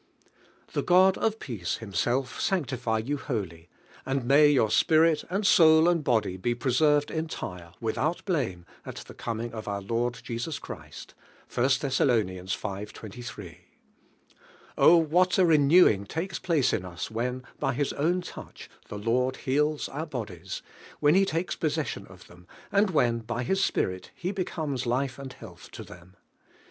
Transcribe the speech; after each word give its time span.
"The 0.73 0.81
God 0.81 1.15
of 1.19 1.37
]>eace 1.37 1.77
Himself 1.77 2.39
sanctify 2.41 2.97
you 2.97 3.17
wholly, 3.17 3.69
and 4.03 4.25
may 4.25 4.47
your 4.47 4.71
spirit 4.71 5.23
and 5.29 5.45
soul 5.45 5.87
and 5.87 6.03
body 6.03 6.37
be 6.37 6.55
pre 6.55 6.73
served 6.73 7.11
entire, 7.11 7.73
without 7.79 8.25
blame, 8.25 8.65
at 8.83 8.95
the 9.05 9.13
com 9.13 9.41
ing 9.41 9.53
of 9.53 9.67
our 9.67 9.79
Lord 9.79 10.17
Jesus 10.23 10.57
Christ" 10.57 11.13
(1. 11.53 11.69
Thess. 11.69 11.97
v. 11.99 12.85
23). 12.87 13.57
O, 14.75 14.97
what 14.97 15.37
a 15.37 15.45
renewing 15.45 16.07
takes 16.07 16.39
place 16.39 16.73
in 16.73 16.83
us 16.83 17.11
when, 17.11 17.43
by 17.59 17.73
His 17.75 17.93
own 17.93 18.21
touch, 18.21 18.71
the 18.89 18.97
Lord 18.97 19.35
heals 19.35 19.85
DIVINE 19.85 19.99
IIEALIKQ. 19.99 19.99
our 19.99 20.05
'bodies, 20.07 20.61
when 20.99 21.13
He 21.13 21.25
takes 21.25 21.55
possession 21.55 22.07
of 22.07 22.25
them, 22.25 22.47
and 22.71 22.89
when 22.89 23.19
by 23.19 23.43
His 23.43 23.63
Spirit 23.63 24.09
He 24.15 24.31
becomes 24.31 24.87
life 24.87 25.19
and 25.19 25.31
'health 25.31 25.69
to 25.73 25.83
them! 25.83 26.15